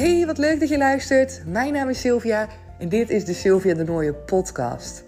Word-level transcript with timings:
Hey, 0.00 0.26
wat 0.26 0.38
leuk 0.38 0.60
dat 0.60 0.68
je 0.68 0.78
luistert. 0.78 1.42
Mijn 1.46 1.72
naam 1.72 1.88
is 1.88 2.00
Sylvia 2.00 2.48
en 2.78 2.88
dit 2.88 3.10
is 3.10 3.24
de 3.24 3.32
Sylvia 3.32 3.74
de 3.74 3.84
Nooie 3.84 4.14
podcast. 4.14 5.04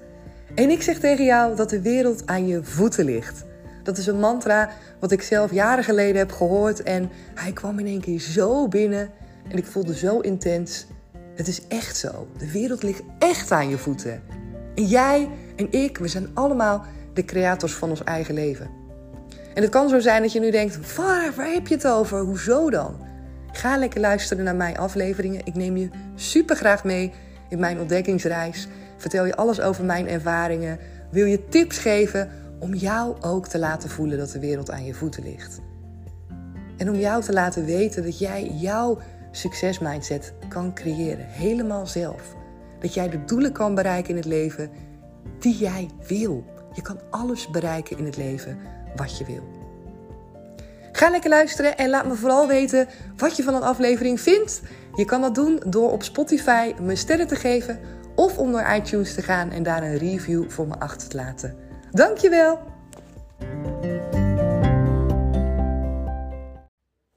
En 0.55 0.71
ik 0.71 0.83
zeg 0.83 0.99
tegen 0.99 1.25
jou 1.25 1.57
dat 1.57 1.71
de 1.71 1.81
wereld 1.81 2.27
aan 2.27 2.47
je 2.47 2.65
voeten 2.65 3.05
ligt. 3.05 3.45
Dat 3.83 3.99
is 3.99 4.07
een 4.07 4.19
mantra 4.19 4.71
wat 5.01 5.11
ik 5.11 5.23
zelf 5.23 5.53
jaren 5.53 5.85
geleden 5.85 6.17
heb 6.17 6.33
gehoord 6.33 6.83
en 6.83 7.11
hij 7.35 7.53
kwam 7.53 7.79
in 7.79 7.87
één 7.87 8.01
keer 8.01 8.21
zo 8.21 8.69
binnen 8.69 9.11
en 9.49 9.57
ik 9.57 9.67
voelde 9.67 9.97
zo 9.97 10.21
intens. 10.21 10.87
Het 11.35 11.49
is 11.49 11.67
echt 11.69 11.97
zo. 11.97 12.27
De 12.39 12.51
wereld 12.51 12.83
ligt 12.83 13.03
echt 13.19 13.53
aan 13.53 13.69
je 13.69 13.79
voeten. 13.79 14.23
En 14.75 14.85
jij 14.85 15.29
en 15.57 15.73
ik, 15.73 15.99
we 15.99 16.09
zijn 16.09 16.29
allemaal 16.35 16.85
de 17.15 17.25
creators 17.25 17.75
van 17.75 17.91
ons 17.91 18.05
eigen 18.05 18.35
leven. 18.35 18.71
En 19.55 19.63
het 19.63 19.71
kan 19.71 19.89
zo 19.89 20.01
zijn 20.01 20.23
dat 20.23 20.33
je 20.33 20.41
nu 20.41 20.51
denkt: 20.51 20.97
waar, 20.97 21.33
waar 21.37 21.53
heb 21.53 21.67
je 21.67 21.75
het 21.75 21.87
over? 21.87 22.19
Hoezo 22.19 22.71
dan? 22.71 23.11
Ga 23.53 23.77
lekker 23.77 24.01
luisteren 24.01 24.45
naar 24.45 24.57
mijn 24.57 24.79
afleveringen. 24.79 25.41
Ik 25.45 25.55
neem 25.55 25.77
je 25.77 25.89
super 26.15 26.57
graag 26.57 26.85
mee 26.85 27.13
in 27.49 27.59
mijn 27.59 27.81
ontdekkingsreis. 27.81 28.69
Vertel 28.97 29.27
je 29.27 29.37
alles 29.37 29.61
over 29.61 29.85
mijn 29.85 30.09
ervaringen. 30.09 30.79
Wil 31.11 31.27
je 31.27 31.49
tips 31.49 31.79
geven 31.79 32.31
om 32.59 32.75
jou 32.75 33.17
ook 33.21 33.49
te 33.49 33.59
laten 33.59 33.91
voelen 33.91 34.19
dat 34.19 34.31
de 34.31 34.39
wereld 34.39 34.71
aan 34.71 34.85
je 34.85 34.95
voeten 34.95 35.23
ligt. 35.23 35.61
En 36.77 36.89
om 36.89 36.97
jou 36.97 37.23
te 37.23 37.33
laten 37.33 37.65
weten 37.65 38.03
dat 38.03 38.19
jij 38.19 38.51
jouw 38.55 38.99
succesmindset 39.31 40.33
kan 40.49 40.75
creëren, 40.75 41.27
helemaal 41.27 41.87
zelf. 41.87 42.35
Dat 42.81 42.95
jij 42.95 43.09
de 43.09 43.25
doelen 43.25 43.53
kan 43.53 43.75
bereiken 43.75 44.11
in 44.11 44.17
het 44.17 44.25
leven 44.25 44.71
die 45.39 45.57
jij 45.57 45.89
wil. 46.07 46.45
Je 46.73 46.83
kan 46.83 47.01
alles 47.11 47.51
bereiken 47.51 47.99
in 47.99 48.05
het 48.05 48.17
leven 48.17 48.59
wat 48.97 49.19
je 49.19 49.25
wil. 49.25 49.62
Ga 51.03 51.11
lekker 51.11 51.31
luisteren 51.31 51.77
en 51.77 51.89
laat 51.89 52.07
me 52.07 52.15
vooral 52.15 52.47
weten 52.47 52.89
wat 53.17 53.37
je 53.37 53.43
van 53.43 53.55
een 53.55 53.63
aflevering 53.63 54.21
vindt. 54.21 54.63
Je 54.95 55.05
kan 55.05 55.21
dat 55.21 55.35
doen 55.35 55.63
door 55.67 55.91
op 55.91 56.03
Spotify 56.03 56.75
me 56.81 56.97
sterren 56.97 57.27
te 57.27 57.37
geven 57.37 57.81
of 58.15 58.39
om 58.39 58.51
naar 58.51 58.77
iTunes 58.77 59.15
te 59.15 59.23
gaan 59.23 59.51
en 59.51 59.63
daar 59.63 59.83
een 59.83 59.99
review 59.99 60.51
voor 60.51 60.69
me 60.69 60.79
achter 60.79 61.09
te 61.09 61.17
laten. 61.17 61.57
Dankjewel! 61.91 62.61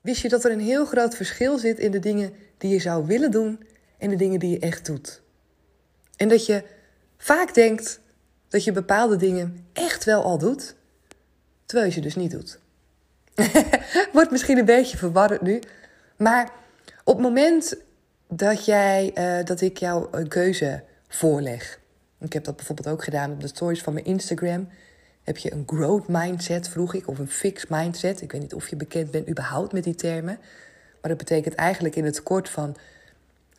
Wist 0.02 0.22
je 0.22 0.30
dat 0.30 0.44
er 0.44 0.52
een 0.52 0.60
heel 0.60 0.86
groot 0.86 1.16
verschil 1.16 1.58
zit 1.58 1.80
in 1.80 1.92
de 1.92 2.00
dingen 2.00 2.34
die 2.58 2.72
je 2.72 2.80
zou 2.80 3.06
willen 3.06 3.32
doen 3.32 3.64
en 3.98 4.10
de 4.10 4.16
dingen 4.16 4.40
die 4.40 4.52
je 4.52 4.60
echt 4.60 4.86
doet? 4.86 5.22
En 6.18 6.28
dat 6.28 6.46
je 6.46 6.64
vaak 7.18 7.54
denkt 7.54 8.00
dat 8.48 8.64
je 8.64 8.72
bepaalde 8.72 9.16
dingen 9.16 9.66
echt 9.74 10.04
wel 10.04 10.24
al 10.24 10.38
doet, 10.38 10.76
terwijl 11.66 11.88
je 11.88 11.94
ze 11.94 12.02
dus 12.02 12.16
niet 12.16 12.32
doet. 12.32 12.64
Wordt 14.14 14.32
misschien 14.32 14.58
een 14.58 14.66
beetje 14.66 14.98
verwarrend 14.98 15.42
nu. 15.42 15.60
Maar 16.18 16.52
op 17.04 17.14
het 17.14 17.24
moment 17.24 17.76
dat, 18.28 18.66
jij, 18.66 19.12
uh, 19.18 19.46
dat 19.46 19.62
ik 19.62 19.78
jou 19.78 20.08
een 20.12 20.28
keuze 20.28 20.84
voorleg. 21.08 21.80
Ik 22.20 22.34
heb 22.34 22.44
dat 22.44 22.56
bijvoorbeeld 22.56 22.88
ook 22.88 23.04
gedaan 23.04 23.32
op 23.32 23.42
de 23.42 23.48
stories 23.48 23.82
van 23.82 23.94
mijn 23.94 24.06
Instagram. 24.06 24.70
Heb 25.24 25.38
je 25.38 25.54
een 25.54 25.64
growth 25.66 26.08
mindset, 26.08 26.70
vroeg 26.70 26.94
ik, 26.94 27.08
of 27.08 27.20
een 27.20 27.30
fixed 27.30 27.70
mindset? 27.70 28.22
Ik 28.22 28.32
weet 28.32 28.42
niet 28.42 28.54
of 28.54 28.68
je 28.68 28.76
bekend 28.76 29.12
bent 29.12 29.30
überhaupt 29.30 29.74
met 29.74 29.84
die 29.84 29.96
termen. 29.96 30.38
Maar 31.02 31.10
dat 31.10 31.18
betekent 31.18 31.56
eigenlijk 31.56 31.96
in 31.96 32.06
het 32.06 32.24
kort 32.24 32.50
van... 32.50 32.76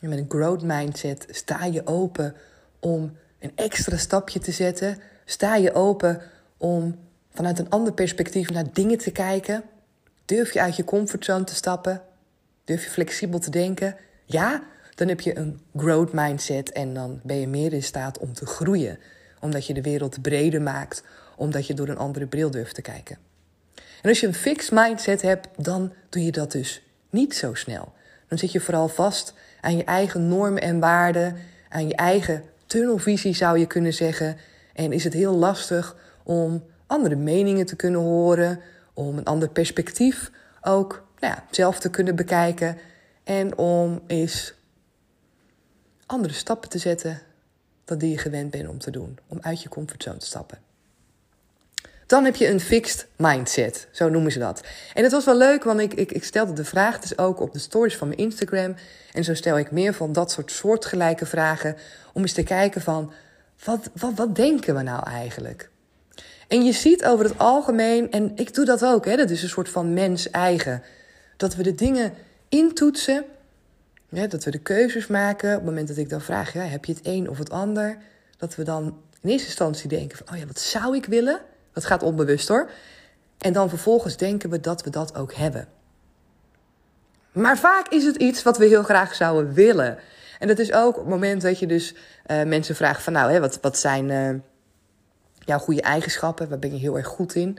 met 0.01 0.19
een 0.19 0.27
growth 0.29 0.63
mindset 0.63 1.27
sta 1.31 1.65
je 1.65 1.87
open 1.87 2.35
om 2.81 3.17
een 3.39 3.53
extra 3.55 3.97
stapje 3.97 4.39
te 4.39 4.53
zetten. 4.53 4.99
Sta 5.25 5.57
je 5.57 5.75
open 5.75 6.23
om 6.57 6.99
vanuit 7.37 7.59
een 7.59 7.71
ander 7.71 7.93
perspectief 7.93 8.51
naar 8.51 8.73
dingen 8.73 8.99
te 8.99 9.11
kijken? 9.11 9.63
Durf 10.25 10.53
je 10.53 10.61
uit 10.61 10.77
je 10.77 10.85
comfortzone 10.85 11.45
te 11.45 11.55
stappen? 11.55 12.03
Durf 12.65 12.85
je 12.85 12.91
flexibel 12.91 13.39
te 13.39 13.51
denken? 13.51 13.97
Ja, 14.25 14.63
dan 14.95 15.09
heb 15.09 15.21
je 15.21 15.39
een 15.39 15.61
growth 15.77 16.13
mindset 16.13 16.73
en 16.73 16.95
dan 16.95 17.21
ben 17.23 17.37
je 17.37 17.49
meer 17.49 17.73
in 17.73 17.83
staat 17.83 18.19
om 18.19 18.33
te 18.33 18.47
groeien. 18.47 18.99
Omdat 19.41 19.67
je 19.67 19.75
de 19.75 19.83
wereld 19.83 20.23
breder 20.23 20.63
maakt, 20.63 21.03
omdat 21.37 21.67
je 21.67 21.75
door 21.75 21.89
een 21.89 21.99
andere 21.99 22.27
bril 22.27 22.51
durft 22.51 22.75
te 22.75 22.83
kijken. 22.83 23.19
En 24.03 24.09
als 24.09 24.21
je 24.21 24.27
een 24.27 24.35
fixed 24.35 24.73
mindset 24.73 25.23
hebt, 25.23 25.49
dan 25.57 25.93
doe 26.09 26.25
je 26.25 26.33
dat 26.33 26.53
dus 26.53 26.83
niet 27.11 27.35
zo 27.35 27.55
snel. 27.55 27.93
Dan 28.29 28.39
zit 28.39 28.53
je 28.53 28.61
vooral 28.61 28.89
vast 28.89 29.35
aan 29.61 29.77
je 29.77 29.85
eigen 29.85 30.29
normen 30.29 30.63
en 30.63 30.81
waarden, 30.81 31.37
aan 31.69 31.89
je 31.89 31.97
eigen 31.97 32.43
tunnelvisie 32.67 33.35
zou 33.35 33.59
je 33.59 33.67
kunnen 33.67 33.95
zeggen. 33.95 34.37
En 34.75 34.93
is 34.93 35.05
het 35.05 35.13
heel 35.13 35.35
lastig 35.35 35.97
om 36.23 36.63
andere 36.87 37.17
meningen 37.17 37.67
te 37.67 37.77
kunnen 37.77 38.01
horen, 38.01 38.61
om 38.95 39.19
een 39.19 39.25
ander 39.25 39.49
perspectief 39.49 40.31
ook 40.61 41.07
nou 41.19 41.35
ja, 41.35 41.45
zelf 41.51 41.79
te 41.79 41.91
kunnen 41.91 42.17
bekijken 42.17 42.79
en 43.25 43.59
om 43.59 44.01
eens 44.07 44.55
andere 46.07 46.35
stappen 46.35 46.69
te 46.69 46.79
zetten 46.79 47.23
dan 47.85 47.99
die 47.99 48.11
je 48.11 48.19
gewend 48.19 48.51
bent 48.51 48.69
om 48.69 48.79
te 48.79 48.91
doen, 48.91 49.19
om 49.27 49.39
uit 49.41 49.63
je 49.63 49.69
comfortzone 49.69 50.17
te 50.17 50.27
stappen. 50.27 50.59
Dan 52.07 52.25
heb 52.25 52.37
je 52.37 52.49
een 52.49 52.61
fixed 52.61 53.07
mindset, 53.17 53.89
zo 53.91 54.09
noemen 54.09 54.33
ze 54.33 54.39
dat. 54.39 54.63
En 54.95 55.03
het 55.03 55.13
was 55.13 55.25
wel 55.25 55.37
leuk, 55.37 55.65
want 55.65 55.81
ik, 55.81 55.95
ik, 55.95 56.13
ik 56.13 56.25
stelde 56.25 56.53
de 56.53 56.65
vraag 56.65 57.01
dus 57.01 57.19
ook 57.19 57.41
op 57.41 57.53
de 57.53 57.59
stories 57.59 57.97
van 57.97 58.09
mijn 58.09 58.21
Instagram. 58.21 58.75
En 59.13 59.25
zo 59.25 59.35
stel 59.35 59.59
ik 59.59 59.71
meer 59.71 59.95
van 59.95 60.13
dat 60.13 60.31
soort 60.31 60.51
soortgelijke 60.51 61.27
vragen, 61.27 61.77
om 62.13 62.23
eens 62.23 62.33
te 62.33 62.43
kijken 62.43 62.81
van, 62.81 63.13
wat, 63.65 63.91
wat, 64.01 64.13
wat 64.15 64.37
denken 64.37 64.75
we 64.75 64.83
nou 64.83 65.09
eigenlijk? 65.09 65.71
En 66.49 66.65
je 66.65 66.73
ziet 66.73 67.05
over 67.05 67.25
het 67.25 67.39
algemeen, 67.39 68.11
en 68.11 68.33
ik 68.35 68.55
doe 68.55 68.65
dat 68.65 68.85
ook, 68.85 69.05
hè, 69.05 69.17
dat 69.17 69.31
is 69.31 69.43
een 69.43 69.49
soort 69.49 69.69
van 69.69 69.95
mens-eigen. 69.95 70.83
Dat 71.37 71.55
we 71.55 71.63
de 71.63 71.75
dingen 71.75 72.13
intoetsen, 72.49 73.25
ja, 74.09 74.27
dat 74.27 74.45
we 74.45 74.51
de 74.51 74.59
keuzes 74.59 75.07
maken. 75.07 75.51
Op 75.51 75.57
het 75.57 75.65
moment 75.65 75.89
dat 75.89 75.97
ik 75.97 76.09
dan 76.09 76.21
vraag, 76.21 76.53
ja, 76.53 76.63
heb 76.63 76.85
je 76.85 76.93
het 76.93 77.07
een 77.07 77.29
of 77.29 77.39
het 77.39 77.51
ander? 77.51 77.99
Dat 78.37 78.55
we 78.55 78.63
dan 78.63 78.85
in 79.21 79.31
eerste 79.31 79.47
instantie 79.47 79.89
denken 79.89 80.19
van, 80.19 80.35
oh 80.35 80.41
ja, 80.41 80.47
wat 80.47 80.61
zou 80.61 80.97
ik 80.97 81.05
willen? 81.05 81.41
Dat 81.73 81.85
gaat 81.85 82.03
onbewust 82.03 82.49
hoor. 82.49 82.71
En 83.39 83.53
dan 83.53 83.69
vervolgens 83.69 84.17
denken 84.17 84.51
we 84.51 84.61
dat 84.61 84.83
we 84.83 84.91
dat 84.91 85.15
ook 85.15 85.35
hebben. 85.35 85.69
Maar 87.33 87.59
vaak 87.59 87.89
is 87.89 88.05
het 88.05 88.17
iets 88.17 88.43
wat 88.43 88.59
we 88.59 88.67
heel 88.67 88.83
graag 88.83 89.15
zouden 89.15 89.53
willen. 89.53 89.99
En 90.39 90.49
dat 90.49 90.59
is 90.59 90.73
ook 90.73 90.95
op 90.95 91.03
het 91.03 91.09
moment 91.09 91.43
dat 91.43 91.59
je 91.59 91.67
dus 91.67 91.95
uh, 92.27 92.43
mensen 92.43 92.77
vraagt 92.77 93.03
van, 93.03 93.13
nou, 93.13 93.33
hè, 93.33 93.41
wat, 93.41 93.59
wat 93.61 93.79
zijn... 93.79 94.09
Uh, 94.09 94.41
jouw 95.47 95.59
goede 95.59 95.83
eigenschappen, 95.83 96.49
waar 96.49 96.59
ben 96.59 96.73
je 96.73 96.79
heel 96.79 96.97
erg 96.97 97.07
goed 97.07 97.35
in, 97.35 97.59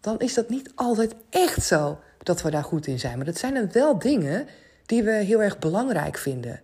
dan 0.00 0.18
is 0.18 0.34
dat 0.34 0.48
niet 0.48 0.70
altijd 0.74 1.14
echt 1.30 1.62
zo 1.62 1.98
dat 2.22 2.42
we 2.42 2.50
daar 2.50 2.64
goed 2.64 2.86
in 2.86 2.98
zijn. 2.98 3.16
Maar 3.16 3.26
dat 3.26 3.38
zijn 3.38 3.54
dan 3.54 3.72
wel 3.72 3.98
dingen 3.98 4.46
die 4.86 5.02
we 5.02 5.10
heel 5.10 5.42
erg 5.42 5.58
belangrijk 5.58 6.16
vinden. 6.18 6.60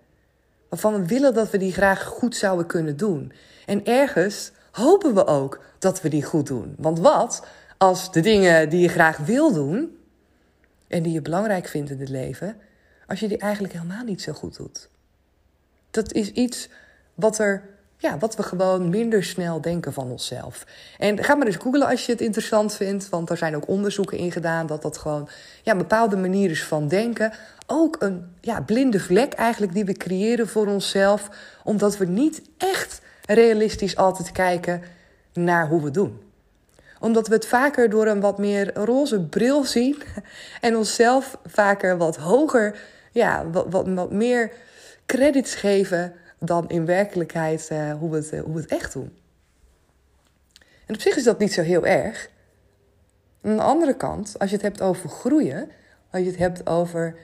Waarvan 0.69 1.01
we 1.01 1.07
willen 1.07 1.35
dat 1.35 1.51
we 1.51 1.59
die 1.59 1.73
graag 1.73 2.05
goed 2.05 2.37
zouden 2.37 2.67
kunnen 2.67 2.97
doen. 2.97 3.33
En 3.67 3.85
ergens 3.85 4.53
hopen 4.71 5.15
we 5.15 5.27
ook 5.27 5.61
dat 5.79 6.01
we 6.01 6.09
die 6.09 6.23
goed 6.23 6.47
doen. 6.47 6.75
Want 6.79 6.99
wat 6.99 7.47
als 7.79 8.13
de 8.13 8.21
dingen 8.21 8.69
die 8.69 8.81
je 8.81 8.89
graag 8.89 9.17
wil 9.17 9.53
doen 9.53 9.99
en 10.89 11.03
die 11.03 11.13
je 11.13 11.23
belangrijk 11.23 11.67
vindt 11.67 11.91
in 11.91 12.01
het 12.01 12.09
leven, 12.09 12.57
als 13.07 13.21
je 13.21 13.29
die 13.29 13.39
eigenlijk 13.39 13.73
helemaal 13.73 14.05
niet 14.05 14.23
zo 14.23 14.33
goed 14.33 14.57
doet? 14.57 14.89
Dat 15.91 16.13
is 16.13 16.31
iets 16.31 16.69
wat 17.15 17.39
er 17.39 17.63
ja, 18.03 18.19
wat 18.19 18.37
we 18.37 18.43
gewoon 18.43 18.89
minder 18.89 19.25
snel 19.25 19.61
denken 19.61 19.93
van 19.93 20.11
onszelf. 20.11 20.67
En 20.99 21.25
ga 21.25 21.35
maar 21.35 21.47
eens 21.47 21.57
googlen 21.57 21.87
als 21.87 22.07
je 22.07 22.13
het 22.13 22.21
interessant 22.21 22.75
vindt, 22.75 23.09
want 23.09 23.31
er 23.31 23.37
zijn 23.37 23.57
ook 23.57 23.69
onderzoeken 23.69 24.19
in 24.19 24.33
gedaan 24.33 24.67
dat 24.67 24.83
dat 24.83 24.99
gewoon 24.99 25.29
ja, 25.63 25.77
bepaalde 25.77 26.17
manieren 26.17 26.57
van 26.57 26.89
denken. 26.89 27.33
Ook 27.67 27.97
een 27.99 28.25
ja, 28.41 28.61
blinde 28.61 29.01
vlek 29.01 29.33
eigenlijk 29.33 29.75
die 29.75 29.85
we 29.85 29.93
creëren 29.93 30.49
voor 30.49 30.67
onszelf, 30.67 31.29
omdat 31.65 31.97
we 31.97 32.07
niet 32.07 32.43
echt 32.59 33.01
realistisch 33.27 33.97
altijd 33.97 34.33
kijken 34.33 34.83
naar 35.33 35.69
hoe 35.69 35.83
we 35.83 35.91
doen 35.91 36.21
omdat 37.01 37.29
we 37.29 37.35
het 37.35 37.47
vaker 37.47 37.91
door 37.91 38.07
een 38.07 38.21
wat 38.21 38.39
meer 38.39 38.75
roze 38.75 39.21
bril 39.21 39.65
zien 39.65 40.03
en 40.61 40.77
onszelf 40.77 41.39
vaker 41.47 41.97
wat 41.97 42.17
hoger, 42.17 42.79
ja, 43.13 43.47
wat, 43.51 43.67
wat, 43.71 43.87
wat 43.89 44.13
meer 44.13 44.53
credits 45.07 45.55
geven 45.55 46.13
dan 46.45 46.69
in 46.69 46.87
werkelijkheid 46.87 47.69
uh, 47.73 47.93
hoe, 47.93 48.11
we 48.11 48.17
het, 48.17 48.33
uh, 48.33 48.41
hoe 48.41 48.55
we 48.55 48.61
het 48.61 48.71
echt 48.71 48.93
doen. 48.93 49.17
En 50.87 50.95
op 50.95 51.01
zich 51.01 51.17
is 51.17 51.25
dat 51.25 51.39
niet 51.39 51.53
zo 51.53 51.63
heel 51.63 51.87
erg. 51.87 52.31
Aan 53.43 53.57
de 53.57 53.63
andere 53.63 53.97
kant, 53.97 54.39
als 54.39 54.51
je 54.51 54.57
het 54.57 54.65
hebt 54.65 54.81
over 54.81 55.09
groeien, 55.09 55.71
als 56.11 56.23
je 56.23 56.29
het 56.29 56.39
hebt 56.39 56.67
over 56.67 57.17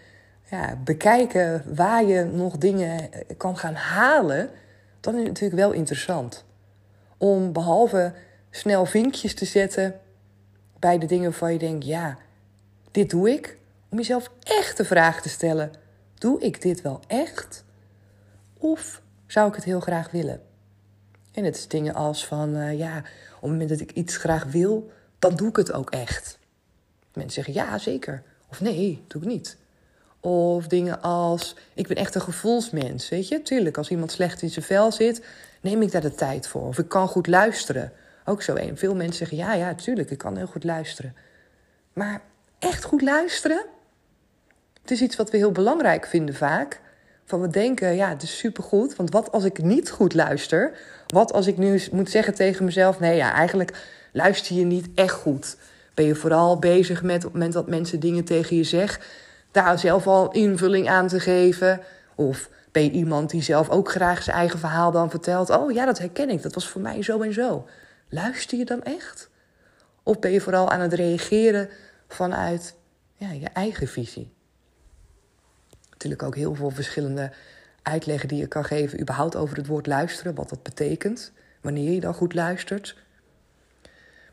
ja, 0.51 0.77
bekijken 0.85 1.75
waar 1.75 2.05
je 2.05 2.25
nog 2.25 2.59
dingen 2.59 3.13
eh, 3.13 3.21
kan 3.37 3.57
gaan 3.57 3.75
halen, 3.75 4.51
dan 5.01 5.13
is 5.15 5.19
het 5.19 5.29
natuurlijk 5.29 5.61
wel 5.61 5.73
interessant. 5.73 6.45
Om 7.17 7.53
behalve 7.53 8.13
snel 8.51 8.87
vinkjes 8.87 9.35
te 9.35 9.45
zetten 9.45 10.01
bij 10.79 10.99
de 10.99 11.07
dingen 11.07 11.31
waarvan 11.31 11.53
je 11.53 11.59
denkt, 11.59 11.85
ja, 11.87 12.19
dit 12.91 13.11
doe 13.11 13.31
ik. 13.31 13.59
Om 13.89 13.99
jezelf 13.99 14.31
echt 14.43 14.77
de 14.77 14.85
vraag 14.85 15.23
te 15.23 15.29
stellen, 15.29 15.73
doe 16.15 16.41
ik 16.41 16.63
dit 16.63 16.83
wel 16.83 17.01
echt? 17.07 17.65
Of 18.59 19.03
zou 19.29 19.49
ik 19.49 19.55
het 19.55 19.65
heel 19.65 19.81
graag 19.81 20.11
willen. 20.11 20.41
En 21.33 21.45
het 21.45 21.57
is 21.57 21.69
dingen 21.69 21.95
als 21.95 22.27
van, 22.27 22.57
uh, 22.57 22.79
ja, 22.79 22.99
op 23.35 23.41
het 23.41 23.51
moment 23.51 23.69
dat 23.69 23.81
ik 23.81 23.93
iets 23.93 24.17
graag 24.17 24.45
wil, 24.45 24.91
dan 25.19 25.37
doe 25.37 25.49
ik 25.49 25.57
het 25.57 25.73
ook 25.73 25.91
echt. 25.91 26.39
Mensen 27.13 27.45
zeggen 27.45 27.55
ja, 27.55 27.79
zeker. 27.79 28.23
Of 28.51 28.61
nee, 28.61 29.05
doe 29.09 29.23
ik 29.23 29.29
niet. 29.29 29.57
Of 30.21 30.67
dingen 30.67 31.03
als, 31.03 31.57
ik 31.75 31.87
ben 31.87 31.97
echt 31.97 32.15
een 32.15 32.21
gevoelsmens, 32.21 33.09
weet 33.09 33.29
je. 33.29 33.43
Tuurlijk, 33.43 33.77
als 33.77 33.91
iemand 33.91 34.11
slecht 34.11 34.43
in 34.43 34.51
zijn 34.51 34.65
vel 34.65 34.93
zit, 34.93 35.25
neem 35.61 35.83
ik 35.83 35.93
daar 35.93 36.01
de 36.01 36.15
tijd 36.15 36.47
voor. 36.47 36.67
Of 36.67 36.79
ik 36.79 36.89
kan 36.89 37.09
goed 37.09 37.27
luisteren. 37.27 37.93
Ook 38.25 38.43
zo 38.43 38.55
een. 38.55 38.77
Veel 38.77 38.95
mensen 38.95 39.17
zeggen, 39.17 39.37
ja, 39.37 39.53
ja, 39.53 39.75
tuurlijk, 39.75 40.11
ik 40.11 40.19
kan 40.19 40.37
heel 40.37 40.47
goed 40.47 40.65
luisteren. 40.65 41.15
Maar 41.93 42.21
echt 42.59 42.85
goed 42.85 43.03
luisteren? 43.03 43.65
Het 44.83 44.91
is 44.91 45.03
iets 45.03 45.17
wat 45.17 45.31
we 45.31 45.37
heel 45.37 45.53
belangrijk 45.53 46.07
vinden 46.07 46.35
vaak. 46.35 46.81
Van 47.29 47.41
we 47.41 47.49
denken, 47.49 47.95
ja, 47.97 48.09
het 48.09 48.23
is 48.23 48.39
supergoed. 48.39 48.97
Want 48.97 49.11
wat 49.11 49.33
als 49.33 49.45
ik 49.45 49.63
niet 49.63 49.91
goed 49.91 50.15
luister? 50.15 50.73
Wat 51.07 51.33
als 51.33 51.47
ik 51.47 51.59
nu 51.59 51.83
moet 51.93 52.11
zeggen 52.11 52.35
tegen 52.35 52.65
mezelf: 52.65 53.01
nee, 53.01 53.17
ja, 53.17 53.33
eigenlijk 53.33 53.73
luister 54.13 54.57
je 54.57 54.65
niet 54.65 54.89
echt 54.95 55.13
goed. 55.13 55.57
Ben 55.95 56.05
je 56.05 56.15
vooral 56.15 56.59
bezig 56.59 57.03
met 57.03 57.17
op 57.17 57.23
het 57.23 57.33
moment 57.33 57.53
dat 57.53 57.69
mensen 57.69 58.01
dingen 58.01 58.25
tegen 58.25 58.57
je 58.57 58.65
zeggen, 58.65 59.03
daar 59.51 59.79
zelf 59.79 60.07
al 60.07 60.33
invulling 60.33 60.89
aan 60.89 61.09
te 61.09 61.21
geven? 61.21 61.81
Of 62.15 62.49
ben 62.73 62.85
je 62.85 62.91
iemand 62.91 63.31
die 63.31 63.43
zelf 63.43 63.69
ook 63.69 63.91
graag 63.91 64.23
zijn 64.23 64.37
eigen 64.37 64.59
verhaal 64.59 64.91
dan 64.91 65.11
vertelt? 65.11 65.51
Oh 65.51 65.73
ja, 65.73 65.85
dat 65.85 65.99
herken 65.99 66.31
ik, 66.31 66.43
dat 66.43 66.55
was 66.55 66.69
voor 66.69 66.81
mij 66.81 67.03
zo 67.03 67.21
en 67.21 67.33
zo. 67.33 67.67
Luister 68.09 68.59
je 68.59 68.65
dan 68.65 68.83
echt? 68.83 69.29
Of 70.03 70.19
ben 70.19 70.31
je 70.31 70.41
vooral 70.41 70.71
aan 70.71 70.81
het 70.81 70.93
reageren 70.93 71.69
vanuit 72.09 72.75
ja, 73.17 73.33
je 73.33 73.49
eigen 73.49 73.89
visie? 73.89 74.37
Natuurlijk 75.99 76.23
ook 76.23 76.37
heel 76.37 76.55
veel 76.55 76.71
verschillende 76.71 77.31
uitleggen 77.83 78.29
die 78.29 78.39
je 78.39 78.47
kan 78.47 78.65
geven, 78.65 79.01
überhaupt 79.01 79.37
over 79.37 79.57
het 79.57 79.67
woord 79.67 79.87
luisteren, 79.87 80.35
wat 80.35 80.49
dat 80.49 80.63
betekent, 80.63 81.33
wanneer 81.61 81.93
je 81.93 82.01
dan 82.01 82.15
goed 82.15 82.35
luistert. 82.35 82.97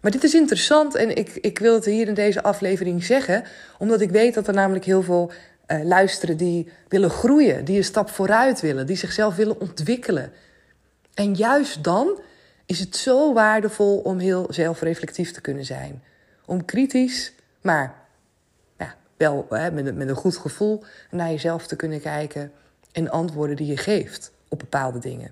Maar 0.02 0.12
dit 0.12 0.24
is 0.24 0.34
interessant 0.34 0.96
en 0.96 1.18
ik, 1.18 1.30
ik 1.30 1.60
wil 1.60 1.74
het 1.74 1.86
hier 1.86 2.08
in 2.08 2.14
deze 2.14 2.44
aflevering 2.44 3.04
zeggen, 3.04 3.44
omdat 3.78 4.02
ik 4.02 4.10
weet 4.10 4.34
dat 4.34 4.48
er 4.48 4.54
namelijk 4.54 4.86
heel 4.86 5.04
veel 5.04 5.32
uh, 5.68 5.84
luisteren 5.84 6.38
die 6.38 6.70
willen 6.88 7.10
groeien, 7.10 7.66
die 7.66 7.78
een 7.78 7.84
stap 7.84 8.10
vooruit 8.10 8.62
willen, 8.62 8.86
die 8.86 8.96
zichzelf 8.96 9.36
willen 9.36 9.60
ontwikkelen. 9.60 10.32
En 11.14 11.34
juist 11.34 11.84
dan 11.84 12.20
is 12.66 12.80
het 12.80 12.96
zo 12.96 13.34
waardevol 13.34 13.98
om 13.98 14.20
heel 14.20 14.48
zelfreflectief 14.50 15.32
te 15.32 15.42
kunnen 15.42 15.66
zijn. 15.66 16.04
Om 16.46 16.66
kritisch, 16.66 17.34
maar 17.62 18.05
wel 19.18 19.46
hè, 19.50 19.72
met, 19.72 19.96
met 19.96 20.10
een 20.10 20.16
goed 20.16 20.38
gevoel 20.38 20.84
naar 21.12 21.30
jezelf 21.30 21.68
te 21.68 21.76
kunnen 21.76 22.02
kijken 22.02 22.52
en 22.92 23.10
antwoorden 23.10 23.56
die 23.56 23.68
je 23.68 23.78
geeft 23.78 24.32
op 24.50 24.60
bepaalde 24.60 25.00
dingen. 25.00 25.32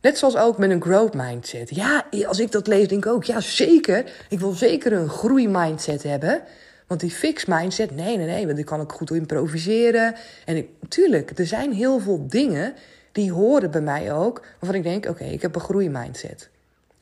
Net 0.00 0.18
zoals 0.18 0.36
ook 0.36 0.58
met 0.58 0.70
een 0.70 0.82
growth 0.82 1.14
mindset. 1.14 1.74
Ja, 1.74 2.06
als 2.26 2.40
ik 2.40 2.52
dat 2.52 2.66
lees, 2.66 2.88
denk 2.88 3.04
ik 3.04 3.12
ook, 3.12 3.24
ja 3.24 3.40
zeker. 3.40 4.12
Ik 4.28 4.40
wil 4.40 4.52
zeker 4.52 4.92
een 4.92 5.08
groeimindset 5.08 6.02
hebben. 6.02 6.42
Want 6.86 7.00
die 7.00 7.10
fix 7.10 7.44
mindset, 7.44 7.90
nee, 7.90 8.16
nee, 8.16 8.26
nee, 8.26 8.44
want 8.44 8.56
die 8.56 8.64
kan 8.64 8.80
ik 8.80 8.92
goed 8.92 9.10
improviseren. 9.10 10.14
En 10.44 10.56
ik, 10.56 10.68
tuurlijk, 10.88 11.38
er 11.38 11.46
zijn 11.46 11.72
heel 11.72 11.98
veel 11.98 12.26
dingen 12.28 12.74
die 13.12 13.32
horen 13.32 13.70
bij 13.70 13.80
mij 13.80 14.12
ook, 14.12 14.42
waarvan 14.60 14.78
ik 14.78 14.82
denk, 14.82 15.08
oké, 15.08 15.24
ik 15.24 15.42
heb 15.42 15.54
een 15.54 15.60
groeimindset. 15.60 16.48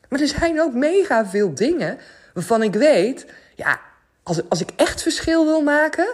Maar 0.09 0.19
er 0.19 0.27
zijn 0.27 0.61
ook 0.61 0.73
mega 0.73 1.25
veel 1.25 1.53
dingen 1.53 1.97
waarvan 2.33 2.63
ik 2.63 2.73
weet, 2.73 3.25
ja, 3.55 3.79
als, 4.25 4.49
als 4.49 4.61
ik 4.61 4.69
echt 4.75 5.01
verschil 5.01 5.45
wil 5.45 5.61
maken, 5.61 6.07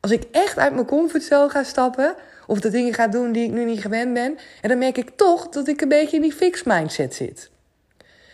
als 0.00 0.10
ik 0.10 0.24
echt 0.32 0.58
uit 0.58 0.74
mijn 0.74 0.86
comfortzone 0.86 1.50
ga 1.50 1.62
stappen, 1.62 2.14
of 2.46 2.60
de 2.60 2.70
dingen 2.70 2.94
ga 2.94 3.08
doen 3.08 3.32
die 3.32 3.44
ik 3.44 3.50
nu 3.50 3.64
niet 3.64 3.80
gewend 3.80 4.14
ben, 4.14 4.38
en 4.60 4.68
dan 4.68 4.78
merk 4.78 4.96
ik 4.96 5.10
toch 5.16 5.48
dat 5.48 5.68
ik 5.68 5.80
een 5.80 5.88
beetje 5.88 6.16
in 6.16 6.22
die 6.22 6.32
fix 6.32 6.62
mindset 6.62 7.14
zit. 7.14 7.50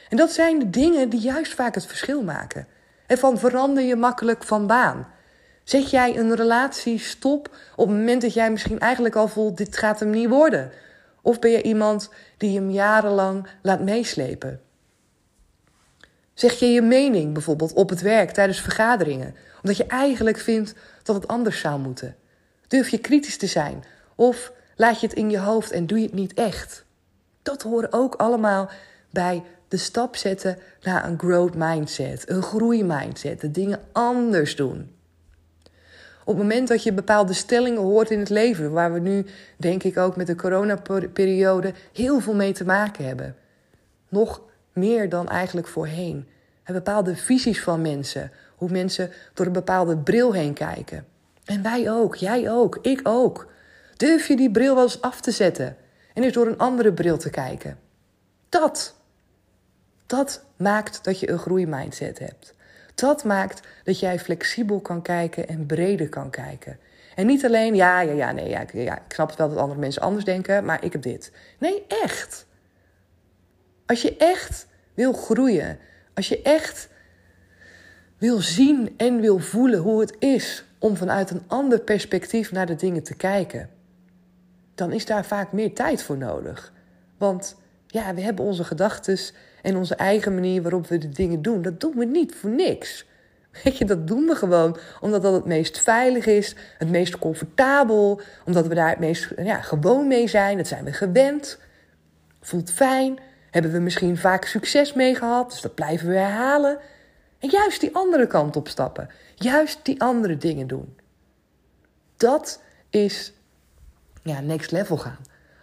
En 0.09 0.17
dat 0.17 0.33
zijn 0.33 0.59
de 0.59 0.71
dingen 0.71 1.09
die 1.09 1.21
juist 1.21 1.55
vaak 1.55 1.75
het 1.75 1.87
verschil 1.87 2.23
maken. 2.23 2.67
En 3.07 3.19
van 3.19 3.39
verander 3.39 3.83
je 3.83 3.97
makkelijk 3.97 4.45
van 4.45 4.67
baan. 4.67 5.09
Zet 5.65 5.91
jij 5.91 6.17
een 6.17 6.35
relatie 6.35 6.99
stop 6.99 7.49
op 7.77 7.89
het 7.89 7.97
moment 7.97 8.23
dat 8.23 8.35
jij 8.35 8.51
misschien 8.51 8.79
eigenlijk 8.79 9.15
al 9.15 9.29
voelt: 9.29 9.57
dit 9.57 9.77
gaat 9.77 10.01
hem 10.01 10.11
niet 10.11 10.29
worden? 10.29 10.71
Of 11.23 11.39
ben 11.39 11.51
je 11.51 11.63
iemand 11.63 12.11
die 12.37 12.57
hem 12.57 12.71
jarenlang 12.71 13.47
laat 13.63 13.81
meeslepen? 13.81 14.64
Zeg 16.35 16.53
je 16.53 16.67
je 16.67 16.83
mening 16.83 17.33
bijvoorbeeld 17.33 17.73
op 17.73 17.89
het 17.89 18.01
werk 18.01 18.31
tijdens 18.31 18.61
vergaderingen, 18.61 19.35
omdat 19.63 19.77
je 19.77 19.87
eigenlijk 19.87 20.39
vindt 20.39 20.75
dat 21.03 21.15
het 21.15 21.29
anders 21.29 21.61
zou 21.61 21.81
moeten? 21.81 22.17
Durf 22.69 22.89
je 22.89 22.99
kritisch 22.99 23.37
te 23.37 23.47
zijn 23.47 23.85
of 24.15 24.53
laat 24.77 25.01
je 25.01 25.07
het 25.07 25.17
in 25.17 25.31
je 25.31 25.39
hoofd 25.39 25.71
en 25.71 25.87
doe 25.87 25.99
je 25.99 26.05
het 26.05 26.15
niet 26.15 26.35
echt? 26.35 26.85
Dat 27.43 27.63
horen 27.63 27.93
ook 27.93 28.15
allemaal 28.15 28.71
bij 29.11 29.43
de 29.69 29.77
stap 29.77 30.17
zetten 30.17 30.59
naar 30.83 31.09
een 31.09 31.19
growth 31.19 31.55
mindset, 31.55 32.31
een 32.31 32.43
groeimindset, 32.43 33.41
de 33.41 33.51
dingen 33.51 33.81
anders 33.93 34.57
doen. 34.57 34.93
Op 36.25 36.35
het 36.35 36.43
moment 36.43 36.69
dat 36.69 36.83
je 36.83 36.93
bepaalde 36.93 37.33
stellingen 37.33 37.83
hoort 37.83 38.11
in 38.11 38.19
het 38.19 38.29
leven, 38.29 38.73
waar 38.73 38.93
we 38.93 38.99
nu, 38.99 39.27
denk 39.57 39.83
ik 39.83 39.97
ook 39.97 40.17
met 40.17 40.27
de 40.27 40.35
coronaperiode, 40.35 41.73
heel 41.93 42.21
veel 42.21 42.35
mee 42.35 42.53
te 42.53 42.65
maken 42.65 43.07
hebben. 43.07 43.37
Nog 44.09 44.43
meer 44.75 45.09
dan 45.09 45.29
eigenlijk 45.29 45.67
voorheen. 45.67 46.29
En 46.63 46.75
bepaalde 46.75 47.17
visies 47.17 47.63
van 47.63 47.83
mensen, 47.83 48.31
hoe 48.57 48.71
mensen 48.71 49.11
door 49.35 49.47
een 49.47 49.53
bepaalde 49.53 49.97
bril 49.97 50.33
heen 50.33 50.53
kijken. 50.53 51.07
En 51.45 51.63
wij 51.63 51.91
ook, 51.91 52.17
jij 52.17 52.51
ook, 52.51 52.79
ik 52.83 53.01
ook. 53.03 53.47
Durf 53.97 54.27
je 54.27 54.37
die 54.37 54.51
bril 54.51 54.75
wel 54.75 54.83
eens 54.83 55.01
af 55.01 55.21
te 55.21 55.31
zetten 55.31 55.77
en 56.15 56.23
eens 56.23 56.33
door 56.33 56.47
een 56.47 56.59
andere 56.59 56.93
bril 56.93 57.17
te 57.17 57.31
kijken? 57.31 57.79
Dat, 58.49 58.95
dat 60.07 60.45
maakt 60.57 61.05
dat 61.05 61.21
je 61.21 61.31
een 61.31 61.39
groeimindset 61.39 62.19
hebt. 62.19 62.55
Dat 62.95 63.25
maakt 63.25 63.61
dat 63.85 64.01
jij 64.01 64.19
flexibel 64.19 64.81
kan 64.81 65.03
kijken 65.03 65.49
en 65.49 65.67
breder 65.67 66.09
kan 66.09 66.31
kijken. 66.31 66.79
En 67.15 67.27
niet 67.27 67.45
alleen, 67.45 67.75
ja, 67.75 68.01
ja, 68.01 68.13
ja, 68.13 68.33
nee, 68.33 68.49
ja, 68.49 68.65
ja, 68.73 68.97
ik 68.97 69.13
snap 69.13 69.29
het 69.29 69.39
wel 69.39 69.49
dat 69.49 69.59
andere 69.59 69.81
mensen 69.81 70.03
anders 70.03 70.25
denken, 70.25 70.65
maar 70.65 70.85
ik 70.85 70.93
heb 70.93 71.03
dit. 71.03 71.33
Nee, 71.59 71.85
echt. 71.89 72.47
Als 73.87 74.03
je 74.03 74.17
echt 74.17 74.67
wil 74.95 75.13
groeien, 75.13 75.79
als 76.15 76.29
je 76.29 76.43
echt 76.43 76.89
wil 78.19 78.39
zien 78.39 78.95
en 78.97 79.21
wil 79.21 79.39
voelen 79.39 79.79
hoe 79.79 80.01
het 80.01 80.17
is 80.19 80.65
om 80.79 80.97
vanuit 80.97 81.31
een 81.31 81.43
ander 81.47 81.81
perspectief 81.81 82.53
naar 82.53 82.67
de 82.67 82.75
dingen 82.75 83.03
te 83.03 83.17
kijken, 83.17 83.71
dan 84.75 84.93
is 84.93 85.07
daar 85.07 85.25
vaak 85.25 85.53
meer 85.53 85.75
tijd 85.75 86.03
voor 86.03 86.17
nodig. 86.17 86.73
Want 87.19 87.57
ja, 87.87 88.15
we 88.15 88.21
hebben 88.21 88.45
onze 88.45 88.65
gedachten 88.65 89.19
en 89.63 89.77
onze 89.77 89.95
eigen 89.95 90.35
manier 90.35 90.63
waarop 90.63 90.87
we 90.87 90.99
de 90.99 91.09
dingen 91.09 91.43
doen. 91.43 91.63
Dat 91.63 91.81
doen 91.81 91.95
we 91.97 92.05
niet 92.05 92.35
voor 92.35 92.51
niks. 92.51 93.07
Weet 93.63 93.79
je, 93.79 93.85
dat 93.85 94.07
doen 94.07 94.27
we 94.27 94.35
gewoon 94.35 94.77
omdat 95.01 95.23
dat 95.23 95.33
het 95.33 95.45
meest 95.45 95.79
veilig 95.79 96.27
is, 96.27 96.55
het 96.79 96.91
meest 96.91 97.19
comfortabel, 97.19 98.21
omdat 98.45 98.67
we 98.67 98.75
daar 98.75 98.89
het 98.89 98.99
meest 98.99 99.33
ja, 99.37 99.61
gewoon 99.61 100.09
mee 100.09 100.29
zijn. 100.29 100.57
Dat 100.57 100.67
zijn 100.67 100.85
we 100.85 100.93
gewend. 100.93 101.59
Voelt 102.41 102.71
fijn. 102.71 103.19
Hebben 103.55 103.73
we 103.73 103.79
misschien 103.79 104.17
vaak 104.17 104.45
succes 104.45 104.93
mee 104.93 105.15
gehad, 105.15 105.51
dus 105.51 105.61
dat 105.61 105.75
blijven 105.75 106.09
we 106.09 106.15
herhalen. 106.15 106.79
En 107.39 107.49
juist 107.49 107.81
die 107.81 107.95
andere 107.95 108.27
kant 108.27 108.57
opstappen. 108.57 109.09
Juist 109.35 109.79
die 109.83 110.01
andere 110.01 110.37
dingen 110.37 110.67
doen. 110.67 110.97
Dat 112.17 112.63
is 112.91 113.33
ja, 114.23 114.41
next 114.41 114.71
level 114.71 114.97
gaan. 114.97 115.19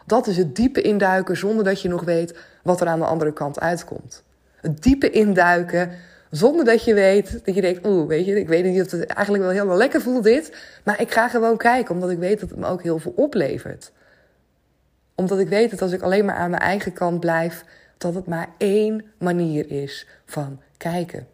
Dat 0.05 0.27
is 0.27 0.37
het 0.37 0.55
diepe 0.55 0.81
induiken 0.81 1.37
zonder 1.37 1.63
dat 1.63 1.81
je 1.81 1.87
nog 1.87 2.03
weet 2.03 2.39
wat 2.63 2.81
er 2.81 2.87
aan 2.87 2.99
de 2.99 3.05
andere 3.05 3.33
kant 3.33 3.59
uitkomt. 3.59 4.23
Het 4.61 4.83
diepe 4.83 5.09
induiken 5.09 5.91
zonder 6.29 6.65
dat 6.65 6.83
je 6.83 6.93
weet, 6.93 7.45
dat 7.45 7.55
je 7.55 7.61
denkt, 7.61 7.85
oeh, 7.85 8.07
weet 8.07 8.25
je, 8.25 8.39
ik 8.39 8.47
weet 8.47 8.63
niet 8.63 8.81
of 8.81 8.91
het 8.91 9.05
eigenlijk 9.05 9.43
wel 9.43 9.53
helemaal 9.53 9.77
lekker 9.77 10.01
voelt 10.01 10.23
dit. 10.23 10.57
Maar 10.83 11.01
ik 11.01 11.11
ga 11.11 11.29
gewoon 11.29 11.57
kijken, 11.57 11.93
omdat 11.93 12.09
ik 12.09 12.17
weet 12.17 12.39
dat 12.39 12.49
het 12.49 12.59
me 12.59 12.67
ook 12.67 12.83
heel 12.83 12.99
veel 12.99 13.13
oplevert. 13.15 13.91
Omdat 15.15 15.39
ik 15.39 15.47
weet 15.47 15.69
dat 15.71 15.81
als 15.81 15.91
ik 15.91 16.01
alleen 16.01 16.25
maar 16.25 16.35
aan 16.35 16.49
mijn 16.49 16.61
eigen 16.61 16.93
kant 16.93 17.19
blijf, 17.19 17.63
dat 18.01 18.15
het 18.15 18.27
maar 18.27 18.49
één 18.57 19.03
manier 19.17 19.71
is 19.71 20.07
van 20.25 20.61
kijken. 20.77 21.27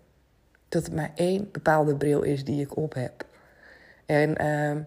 Dat 0.69 0.86
het 0.86 0.95
maar 0.95 1.12
één 1.15 1.50
bepaalde 1.51 1.95
bril 1.95 2.21
is 2.21 2.43
die 2.43 2.62
ik 2.62 2.75
op 2.75 2.93
heb. 2.93 3.25
En 4.05 4.41
uh, 4.41 4.81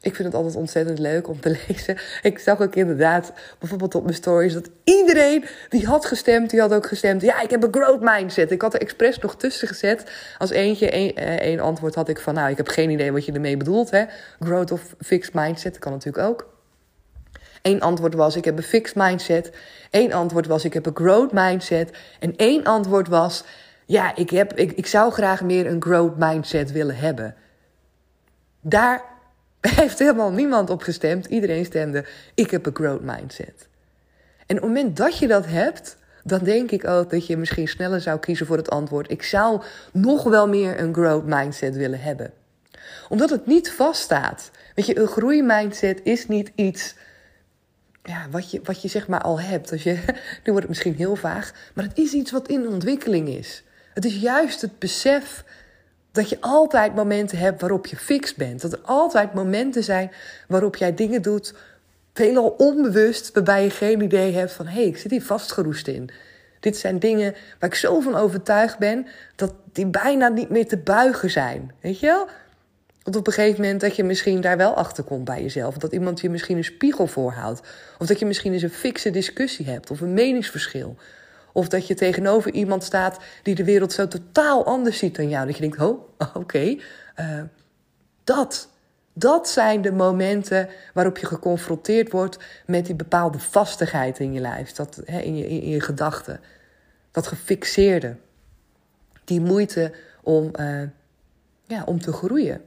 ik 0.00 0.14
vind 0.14 0.28
het 0.28 0.34
altijd 0.34 0.56
ontzettend 0.56 0.98
leuk 0.98 1.28
om 1.28 1.40
te 1.40 1.50
lezen. 1.66 1.96
Ik 2.22 2.38
zag 2.38 2.60
ook 2.60 2.74
inderdaad 2.74 3.32
bijvoorbeeld 3.58 3.94
op 3.94 4.02
mijn 4.02 4.14
stories 4.14 4.52
dat 4.52 4.70
iedereen 4.84 5.44
die 5.68 5.86
had 5.86 6.06
gestemd, 6.06 6.50
die 6.50 6.60
had 6.60 6.72
ook 6.72 6.86
gestemd. 6.86 7.22
Ja, 7.22 7.40
ik 7.40 7.50
heb 7.50 7.62
een 7.62 7.74
growth 7.74 8.00
mindset. 8.00 8.50
Ik 8.50 8.62
had 8.62 8.74
er 8.74 8.80
expres 8.80 9.18
nog 9.18 9.36
tussen 9.36 9.68
gezet. 9.68 10.10
Als 10.38 10.50
eentje, 10.50 10.90
één, 10.90 11.14
eh, 11.14 11.34
één 11.34 11.60
antwoord 11.60 11.94
had 11.94 12.08
ik 12.08 12.20
van, 12.20 12.34
nou, 12.34 12.50
ik 12.50 12.56
heb 12.56 12.68
geen 12.68 12.90
idee 12.90 13.12
wat 13.12 13.24
je 13.24 13.32
ermee 13.32 13.56
bedoelt. 13.56 13.90
Hè? 13.90 14.04
Growth 14.40 14.70
of 14.70 14.94
fixed 15.00 15.34
mindset, 15.34 15.72
dat 15.72 15.82
kan 15.82 15.92
natuurlijk 15.92 16.26
ook. 16.26 16.53
Eén 17.64 17.80
antwoord 17.80 18.14
was, 18.14 18.36
ik 18.36 18.44
heb 18.44 18.56
een 18.56 18.62
fixed 18.62 18.96
mindset. 18.96 19.52
Eén 19.90 20.12
antwoord 20.12 20.46
was, 20.46 20.64
ik 20.64 20.72
heb 20.72 20.86
een 20.86 20.96
growth 20.96 21.32
mindset. 21.32 21.90
En 22.20 22.36
één 22.36 22.64
antwoord 22.64 23.08
was, 23.08 23.44
ja, 23.86 24.16
ik, 24.16 24.30
heb, 24.30 24.52
ik, 24.52 24.72
ik 24.72 24.86
zou 24.86 25.12
graag 25.12 25.42
meer 25.42 25.66
een 25.66 25.82
growth 25.82 26.16
mindset 26.16 26.72
willen 26.72 26.96
hebben. 26.96 27.34
Daar 28.60 29.02
heeft 29.80 29.98
helemaal 29.98 30.30
niemand 30.30 30.70
op 30.70 30.82
gestemd. 30.82 31.26
Iedereen 31.26 31.64
stemde, 31.64 32.04
ik 32.34 32.50
heb 32.50 32.66
een 32.66 32.74
growth 32.74 33.02
mindset. 33.02 33.68
En 34.46 34.56
op 34.56 34.62
het 34.62 34.72
moment 34.72 34.96
dat 34.96 35.18
je 35.18 35.26
dat 35.26 35.46
hebt, 35.46 35.96
dan 36.24 36.44
denk 36.44 36.70
ik 36.70 36.86
ook 36.86 37.10
dat 37.10 37.26
je 37.26 37.36
misschien 37.36 37.68
sneller 37.68 38.00
zou 38.00 38.18
kiezen 38.18 38.46
voor 38.46 38.56
het 38.56 38.70
antwoord: 38.70 39.10
ik 39.10 39.22
zou 39.22 39.62
nog 39.92 40.22
wel 40.22 40.48
meer 40.48 40.80
een 40.80 40.94
growth 40.94 41.26
mindset 41.26 41.76
willen 41.76 42.00
hebben. 42.00 42.32
Omdat 43.08 43.30
het 43.30 43.46
niet 43.46 43.72
vaststaat. 43.72 44.50
Weet 44.74 44.86
je, 44.86 44.98
een 44.98 45.06
groeimindset 45.06 46.00
is 46.02 46.28
niet 46.28 46.52
iets 46.54 46.94
ja, 48.04 48.26
wat, 48.30 48.50
je, 48.50 48.60
wat 48.64 48.82
je 48.82 48.88
zeg 48.88 49.08
maar 49.08 49.20
al 49.20 49.40
hebt. 49.40 49.72
Als 49.72 49.82
je, 49.82 49.92
nu 50.44 50.52
wordt 50.52 50.58
het 50.60 50.68
misschien 50.68 50.94
heel 50.94 51.16
vaag, 51.16 51.52
maar 51.74 51.84
het 51.84 51.98
is 51.98 52.12
iets 52.12 52.30
wat 52.30 52.48
in 52.48 52.68
ontwikkeling 52.68 53.28
is. 53.28 53.62
Het 53.94 54.04
is 54.04 54.16
juist 54.16 54.60
het 54.60 54.78
besef 54.78 55.44
dat 56.12 56.28
je 56.28 56.40
altijd 56.40 56.94
momenten 56.94 57.38
hebt 57.38 57.60
waarop 57.60 57.86
je 57.86 57.96
fix 57.96 58.34
bent. 58.34 58.60
Dat 58.60 58.72
er 58.72 58.80
altijd 58.82 59.34
momenten 59.34 59.84
zijn 59.84 60.10
waarop 60.48 60.76
jij 60.76 60.94
dingen 60.94 61.22
doet, 61.22 61.54
veelal 62.12 62.48
onbewust, 62.48 63.32
waarbij 63.32 63.64
je 63.64 63.70
geen 63.70 64.00
idee 64.00 64.32
hebt 64.32 64.52
van 64.52 64.66
hé, 64.66 64.72
hey, 64.72 64.84
ik 64.84 64.96
zit 64.96 65.10
hier 65.10 65.22
vastgeroest 65.22 65.88
in. 65.88 66.10
Dit 66.60 66.76
zijn 66.76 66.98
dingen 66.98 67.34
waar 67.58 67.68
ik 67.68 67.74
zo 67.74 68.00
van 68.00 68.14
overtuigd 68.14 68.78
ben 68.78 69.06
dat 69.36 69.54
die 69.72 69.86
bijna 69.86 70.28
niet 70.28 70.50
meer 70.50 70.68
te 70.68 70.76
buigen 70.76 71.30
zijn. 71.30 71.72
Weet 71.80 72.00
je 72.00 72.06
wel? 72.06 72.28
Want 73.04 73.16
op 73.16 73.26
een 73.26 73.32
gegeven 73.32 73.60
moment 73.60 73.80
dat 73.80 73.96
je 73.96 74.04
misschien 74.04 74.40
daar 74.40 74.56
wel 74.56 74.74
achter 74.74 75.04
komt 75.04 75.24
bij 75.24 75.42
jezelf. 75.42 75.76
Dat 75.76 75.92
iemand 75.92 76.20
je 76.20 76.30
misschien 76.30 76.56
een 76.56 76.64
spiegel 76.64 77.06
voorhoudt. 77.06 77.60
Of 77.98 78.06
dat 78.06 78.18
je 78.18 78.26
misschien 78.26 78.52
eens 78.52 78.62
een 78.62 78.70
fikse 78.70 79.10
discussie 79.10 79.66
hebt 79.66 79.90
of 79.90 80.00
een 80.00 80.14
meningsverschil. 80.14 80.96
Of 81.52 81.68
dat 81.68 81.86
je 81.86 81.94
tegenover 81.94 82.52
iemand 82.52 82.84
staat 82.84 83.18
die 83.42 83.54
de 83.54 83.64
wereld 83.64 83.92
zo 83.92 84.08
totaal 84.08 84.66
anders 84.66 84.98
ziet 84.98 85.16
dan 85.16 85.28
jou. 85.28 85.46
Dat 85.46 85.54
je 85.54 85.60
denkt, 85.60 85.80
oh, 85.80 86.00
oké. 86.42 86.76
Eh, 87.14 87.42
dat, 88.24 88.68
dat 89.12 89.48
zijn 89.48 89.82
de 89.82 89.92
momenten 89.92 90.68
waarop 90.94 91.18
je 91.18 91.26
geconfronteerd 91.26 92.12
wordt 92.12 92.38
met 92.66 92.86
die 92.86 92.94
bepaalde 92.94 93.38
vastigheid 93.38 94.18
in 94.18 94.32
je 94.32 94.40
lijf. 94.40 94.72
Dat, 94.72 95.00
hè, 95.04 95.20
in 95.20 95.36
je, 95.36 95.48
in 95.48 95.68
je 95.68 95.80
gedachten. 95.80 96.40
Dat 97.10 97.26
gefixeerde. 97.26 98.16
Die 99.24 99.40
moeite 99.40 99.92
om, 100.22 100.50
uh, 100.60 100.82
ja, 101.66 101.82
om 101.84 102.00
te 102.00 102.12
groeien. 102.12 102.62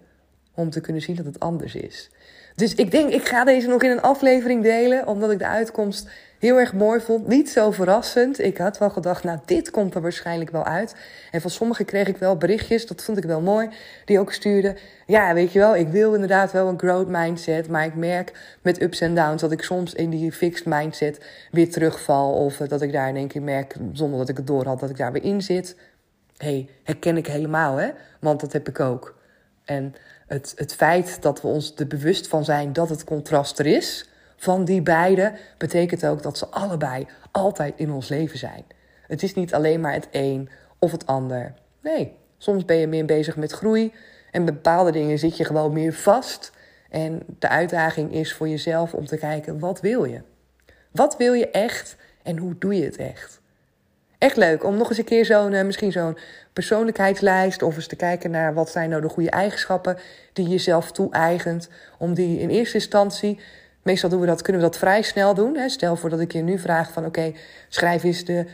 Om 0.58 0.70
te 0.70 0.82
kunnen 0.82 1.02
zien 1.02 1.16
dat 1.16 1.26
het 1.26 1.40
anders 1.40 1.76
is. 1.76 2.10
Dus 2.56 2.76
ik 2.76 2.92
denk, 2.92 3.10
ik 3.10 3.28
ga 3.28 3.44
deze 3.44 3.68
nog 3.68 3.84
in 3.84 3.92
een 3.92 4.02
aflevering 4.02 4.64
delen, 4.64 5.08
omdat 5.08 5.32
ik 5.32 5.40
de 5.40 5.48
uitkomst 5.48 6.10
heel 6.40 6.60
erg 6.60 6.74
mooi 6.74 7.00
vond. 7.00 7.28
Niet 7.28 7.50
zo 7.50 7.72
verrassend. 7.72 8.40
Ik 8.40 8.58
had 8.58 8.78
wel 8.78 8.90
gedacht, 8.90 9.24
nou, 9.24 9.40
dit 9.46 9.72
komt 9.72 9.96
er 9.96 10.02
waarschijnlijk 10.02 10.50
wel 10.50 10.64
uit. 10.64 10.96
En 11.32 11.42
van 11.42 11.50
sommigen 11.50 11.86
kreeg 11.86 12.08
ik 12.08 12.18
wel 12.18 12.38
berichtjes, 12.38 12.88
dat 12.88 13.04
vond 13.04 13.18
ik 13.18 13.24
wel 13.24 13.42
mooi, 13.42 13.70
die 14.06 14.20
ook 14.20 14.34
stuurden. 14.34 14.78
Ja, 15.06 15.34
weet 15.34 15.52
je 15.52 15.60
wel, 15.60 15.76
ik 15.76 15.88
wil 15.88 16.14
inderdaad 16.14 16.52
wel 16.52 16.68
een 16.68 16.80
growth 16.80 17.08
mindset, 17.08 17.70
maar 17.70 17.86
ik 17.86 17.96
merk 17.96 18.58
met 18.62 18.82
ups 18.82 19.02
en 19.02 19.16
downs 19.16 19.42
dat 19.42 19.52
ik 19.52 19.64
soms 19.64 19.94
in 19.94 20.10
die 20.10 20.32
fixed 20.32 20.66
mindset 20.66 21.26
weer 21.52 21.72
terugval. 21.72 22.34
Of 22.34 22.58
dat 22.58 22.82
ik 22.82 22.92
daar 22.92 23.10
in 23.10 23.16
één 23.16 23.28
keer 23.28 23.42
merk, 23.42 23.76
zonder 23.94 24.20
dat 24.20 24.30
ik 24.30 24.38
het 24.38 24.48
door 24.48 24.66
had, 24.66 24.80
dat 24.80 24.90
ik 24.90 24.98
daar 24.98 25.12
weer 25.12 25.24
in 25.24 25.42
zit. 25.42 25.76
hey, 26.38 26.70
herken 26.84 27.18
ik 27.18 27.28
helemaal, 27.28 27.76
hè? 27.76 27.90
Want 28.20 28.40
dat 28.40 28.54
heb 28.54 28.70
ik 28.70 28.80
ook. 28.80 29.16
En 29.68 29.96
het, 30.28 30.54
het 30.56 30.74
feit 30.74 31.22
dat 31.22 31.42
we 31.42 31.48
ons 31.48 31.74
er 31.76 31.88
bewust 31.88 32.28
van 32.28 32.46
zijn 32.46 32.74
dat 32.74 32.90
het 32.90 33.04
contrast 33.04 33.60
er 33.60 33.66
is 33.66 34.10
van 34.38 34.66
die 34.66 34.82
beide, 34.82 35.34
betekent 35.58 36.06
ook 36.06 36.24
dat 36.24 36.38
ze 36.38 36.48
allebei 36.48 37.08
altijd 37.32 37.74
in 37.78 37.92
ons 37.92 38.10
leven 38.10 38.38
zijn. 38.38 38.66
Het 39.08 39.24
is 39.24 39.34
niet 39.34 39.54
alleen 39.54 39.82
maar 39.82 39.94
het 39.94 40.08
een 40.12 40.50
of 40.80 40.92
het 40.92 41.06
ander. 41.06 41.54
Nee, 41.82 42.16
soms 42.38 42.66
ben 42.66 42.78
je 42.78 42.88
meer 42.88 43.06
bezig 43.06 43.36
met 43.36 43.52
groei 43.52 43.94
en 44.32 44.46
bepaalde 44.46 44.92
dingen 44.92 45.20
zit 45.20 45.38
je 45.38 45.46
gewoon 45.46 45.74
meer 45.74 45.94
vast. 45.94 46.52
En 46.90 47.24
de 47.40 47.48
uitdaging 47.48 48.14
is 48.14 48.34
voor 48.34 48.48
jezelf 48.48 48.94
om 48.94 49.06
te 49.06 49.18
kijken, 49.18 49.60
wat 49.60 49.82
wil 49.82 50.04
je? 50.04 50.22
Wat 50.92 51.18
wil 51.18 51.34
je 51.34 51.50
echt 51.50 51.96
en 52.24 52.38
hoe 52.38 52.56
doe 52.58 52.76
je 52.76 52.84
het 52.84 52.96
echt? 52.96 53.37
Echt 54.18 54.38
leuk 54.38 54.64
om 54.64 54.78
nog 54.78 54.90
eens 54.90 54.98
een 54.98 55.04
keer 55.04 55.26
zo'n, 55.26 55.54
eh, 55.54 55.66
misschien 55.66 55.92
zo'n 55.92 56.18
persoonlijkheidslijst 56.54 57.62
of 57.62 57.76
eens 57.76 57.88
te 57.88 57.96
kijken 57.96 58.32
naar 58.32 58.54
wat 58.54 58.70
zijn 58.70 58.90
nou 58.90 59.02
de 59.02 59.10
goede 59.10 59.30
eigenschappen 59.30 59.98
die 60.34 60.46
je 60.46 60.52
jezelf 60.52 60.92
toe-eigent. 60.92 61.70
Om 61.98 62.14
die 62.14 62.40
in 62.40 62.50
eerste 62.50 62.76
instantie, 62.76 63.40
meestal 63.82 64.10
doen 64.10 64.20
we 64.20 64.26
dat, 64.26 64.42
kunnen 64.42 64.62
we 64.62 64.68
dat 64.68 64.78
vrij 64.78 65.02
snel 65.02 65.34
doen. 65.34 65.58
Hè. 65.58 65.70
Stel 65.70 65.96
voor 65.96 66.10
dat 66.10 66.20
ik 66.20 66.32
je 66.32 66.42
nu 66.42 66.60
vraag 66.60 66.92
van 66.92 67.06
oké, 67.06 67.34
schrijf 67.70 68.04
eens 68.04 68.26
de 68.26 68.46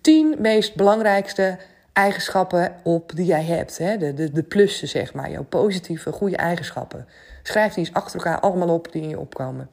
tien 0.00 0.36
meest 0.38 0.74
belangrijkste 0.74 1.58
eigenschappen 1.92 2.74
op 2.82 3.12
die 3.14 3.26
jij 3.26 3.44
hebt. 3.44 3.78
Hè. 3.78 3.96
De, 3.96 4.14
de, 4.14 4.32
de 4.32 4.42
plussen, 4.42 4.88
zeg 4.88 5.14
maar, 5.14 5.30
jouw 5.30 5.44
positieve, 5.44 6.12
goede 6.12 6.36
eigenschappen. 6.36 7.06
Schrijf 7.42 7.74
die 7.74 7.84
eens 7.84 7.94
achter 7.94 8.16
elkaar 8.16 8.40
allemaal 8.40 8.68
op 8.68 8.92
die 8.92 9.02
in 9.02 9.08
je 9.08 9.18
opkomen. 9.18 9.68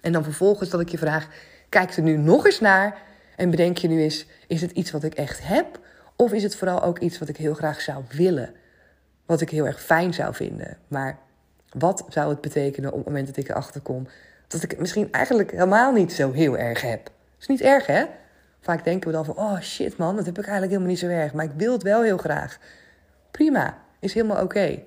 En 0.00 0.12
dan 0.12 0.24
vervolgens 0.24 0.70
dat 0.70 0.80
ik 0.80 0.88
je 0.88 0.98
vraag, 0.98 1.28
kijk 1.68 1.96
er 1.96 2.02
nu 2.02 2.16
nog 2.16 2.46
eens 2.46 2.60
naar 2.60 2.98
en 3.36 3.50
bedenk 3.50 3.76
je 3.76 3.88
nu 3.88 4.02
eens, 4.02 4.26
is 4.46 4.60
het 4.60 4.70
iets 4.70 4.90
wat 4.90 5.04
ik 5.04 5.14
echt 5.14 5.46
heb? 5.46 5.80
Of 6.16 6.32
is 6.32 6.42
het 6.42 6.56
vooral 6.56 6.82
ook 6.82 6.98
iets 6.98 7.18
wat 7.18 7.28
ik 7.28 7.36
heel 7.36 7.54
graag 7.54 7.80
zou 7.80 8.04
willen? 8.10 8.54
Wat 9.26 9.40
ik 9.40 9.50
heel 9.50 9.66
erg 9.66 9.82
fijn 9.82 10.14
zou 10.14 10.34
vinden. 10.34 10.78
Maar 10.88 11.18
wat 11.70 12.04
zou 12.08 12.30
het 12.30 12.40
betekenen 12.40 12.90
op 12.90 12.96
het 12.96 13.06
moment 13.06 13.26
dat 13.26 13.36
ik 13.36 13.48
erachter 13.48 13.80
kom 13.80 14.06
dat 14.48 14.62
ik 14.62 14.70
het 14.70 14.80
misschien 14.80 15.12
eigenlijk 15.12 15.50
helemaal 15.50 15.92
niet 15.92 16.12
zo 16.12 16.32
heel 16.32 16.58
erg 16.58 16.80
heb? 16.80 17.10
Is 17.38 17.46
niet 17.46 17.60
erg, 17.60 17.86
hè? 17.86 18.04
Vaak 18.60 18.84
denken 18.84 19.08
we 19.10 19.14
dan 19.14 19.24
van, 19.24 19.36
oh 19.36 19.60
shit 19.60 19.96
man, 19.96 20.16
dat 20.16 20.26
heb 20.26 20.38
ik 20.38 20.44
eigenlijk 20.44 20.72
helemaal 20.72 20.90
niet 20.90 21.00
zo 21.00 21.08
erg. 21.08 21.32
Maar 21.32 21.44
ik 21.44 21.50
wil 21.56 21.72
het 21.72 21.82
wel 21.82 22.02
heel 22.02 22.16
graag. 22.16 22.58
Prima, 23.30 23.78
is 24.00 24.14
helemaal 24.14 24.42
oké. 24.42 24.82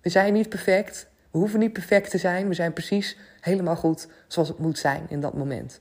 We 0.00 0.08
zijn 0.08 0.32
niet 0.32 0.48
perfect. 0.48 1.08
We 1.30 1.38
hoeven 1.38 1.58
niet 1.58 1.72
perfect 1.72 2.10
te 2.10 2.18
zijn. 2.18 2.48
We 2.48 2.54
zijn 2.54 2.72
precies 2.72 3.16
helemaal 3.40 3.76
goed 3.76 4.08
zoals 4.28 4.48
het 4.48 4.58
moet 4.58 4.78
zijn 4.78 5.06
in 5.08 5.20
dat 5.20 5.34
moment. 5.34 5.80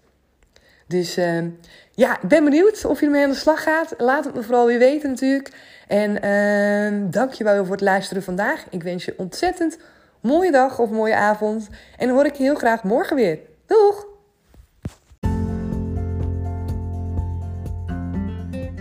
Dus 0.91 1.17
uh, 1.17 1.43
ja, 1.91 2.21
ik 2.21 2.27
ben 2.27 2.43
benieuwd 2.43 2.85
of 2.85 2.99
je 2.99 3.05
ermee 3.05 3.23
aan 3.23 3.29
de 3.29 3.35
slag 3.35 3.63
gaat. 3.63 3.93
Laat 3.97 4.25
het 4.25 4.35
me 4.35 4.43
vooral 4.43 4.65
weer 4.65 4.79
weten 4.79 5.09
natuurlijk. 5.09 5.51
En 5.87 6.25
uh, 6.25 7.11
dank 7.11 7.33
je 7.33 7.43
wel 7.43 7.63
voor 7.65 7.75
het 7.75 7.83
luisteren 7.83 8.23
vandaag. 8.23 8.65
Ik 8.69 8.83
wens 8.83 9.05
je 9.05 9.13
ontzettend 9.17 9.77
mooie 10.21 10.51
dag 10.51 10.79
of 10.79 10.89
mooie 10.89 11.15
avond. 11.15 11.69
En 11.97 12.09
hoor 12.09 12.25
ik 12.25 12.35
je 12.35 12.43
heel 12.43 12.55
graag 12.55 12.83
morgen 12.83 13.15
weer. 13.15 13.39
Doeg! 13.65 14.09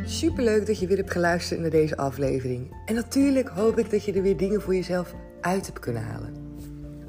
Superleuk 0.04 0.66
dat 0.66 0.78
je 0.78 0.86
weer 0.86 0.96
hebt 0.96 1.10
geluisterd 1.10 1.60
naar 1.60 1.70
deze 1.70 1.96
aflevering. 1.96 2.76
En 2.86 2.94
natuurlijk 2.94 3.48
hoop 3.48 3.78
ik 3.78 3.90
dat 3.90 4.04
je 4.04 4.12
er 4.12 4.22
weer 4.22 4.36
dingen 4.36 4.60
voor 4.60 4.74
jezelf 4.74 5.14
uit 5.40 5.66
hebt 5.66 5.78
kunnen 5.78 6.02
halen. 6.02 6.34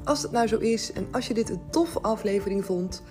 Als 0.04 0.22
het 0.22 0.32
nou 0.32 0.46
zo 0.46 0.58
is 0.58 0.92
en 0.92 1.08
als 1.10 1.26
je 1.26 1.34
dit 1.34 1.50
een 1.50 1.62
toffe 1.70 2.00
aflevering 2.00 2.64
vond 2.64 3.02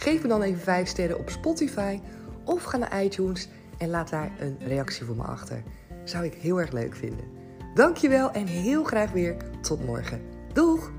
Geef 0.00 0.22
me 0.22 0.28
dan 0.28 0.42
even 0.42 0.60
5 0.60 0.88
sterren 0.88 1.18
op 1.18 1.30
Spotify 1.30 2.00
of 2.44 2.62
ga 2.62 2.76
naar 2.76 3.04
iTunes 3.04 3.48
en 3.78 3.88
laat 3.88 4.10
daar 4.10 4.30
een 4.38 4.56
reactie 4.66 5.06
voor 5.06 5.16
me 5.16 5.22
achter. 5.22 5.62
Zou 6.04 6.24
ik 6.24 6.34
heel 6.34 6.60
erg 6.60 6.72
leuk 6.72 6.96
vinden. 6.96 7.24
Dankjewel 7.74 8.30
en 8.30 8.46
heel 8.46 8.84
graag 8.84 9.10
weer 9.10 9.36
tot 9.60 9.84
morgen. 9.86 10.20
Doeg! 10.52 10.90